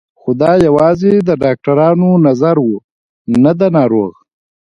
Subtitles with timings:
[0.19, 2.71] خو دا یوازې د ډاکترانو نظر و
[3.43, 4.11] نه د ناروغ